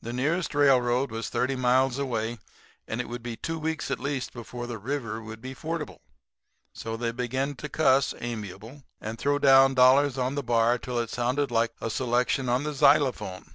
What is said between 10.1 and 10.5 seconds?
on the